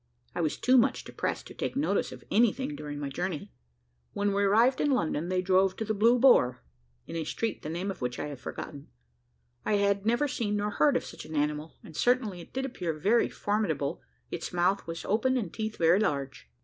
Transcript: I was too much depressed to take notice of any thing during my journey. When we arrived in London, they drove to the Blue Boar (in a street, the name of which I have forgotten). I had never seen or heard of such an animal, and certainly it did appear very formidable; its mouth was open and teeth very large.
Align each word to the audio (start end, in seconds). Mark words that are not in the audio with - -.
I 0.33 0.41
was 0.41 0.57
too 0.57 0.79
much 0.79 1.03
depressed 1.03 1.45
to 1.45 1.53
take 1.53 1.75
notice 1.75 2.11
of 2.11 2.23
any 2.31 2.51
thing 2.51 2.75
during 2.75 2.97
my 2.99 3.09
journey. 3.09 3.51
When 4.13 4.33
we 4.33 4.41
arrived 4.41 4.81
in 4.81 4.89
London, 4.89 5.29
they 5.29 5.43
drove 5.43 5.75
to 5.75 5.85
the 5.85 5.93
Blue 5.93 6.17
Boar 6.17 6.63
(in 7.05 7.15
a 7.15 7.23
street, 7.23 7.61
the 7.61 7.69
name 7.69 7.91
of 7.91 8.01
which 8.01 8.17
I 8.17 8.25
have 8.25 8.41
forgotten). 8.41 8.87
I 9.63 9.73
had 9.73 10.03
never 10.03 10.27
seen 10.27 10.59
or 10.59 10.71
heard 10.71 10.97
of 10.97 11.05
such 11.05 11.25
an 11.25 11.35
animal, 11.35 11.77
and 11.83 11.95
certainly 11.95 12.41
it 12.41 12.51
did 12.51 12.65
appear 12.65 12.93
very 12.93 13.29
formidable; 13.29 14.01
its 14.31 14.51
mouth 14.51 14.87
was 14.87 15.05
open 15.05 15.37
and 15.37 15.53
teeth 15.53 15.77
very 15.77 15.99
large. 15.99 16.49